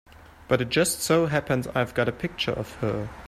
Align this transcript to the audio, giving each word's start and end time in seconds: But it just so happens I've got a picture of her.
But 0.47 0.61
it 0.61 0.69
just 0.69 0.99
so 1.01 1.27
happens 1.27 1.67
I've 1.75 1.93
got 1.93 2.09
a 2.09 2.11
picture 2.11 2.53
of 2.53 2.73
her. 2.77 3.07